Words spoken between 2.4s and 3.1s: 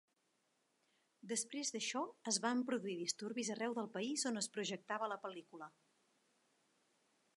van produir